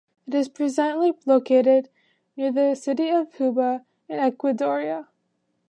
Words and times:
It 0.27 0.33
is 0.33 0.49
presently 0.49 1.13
located 1.27 1.89
near 2.35 2.51
the 2.51 2.73
city 2.73 3.09
of 3.11 3.31
Juba 3.37 3.85
in 4.09 4.17
Equatoria. 4.19 5.05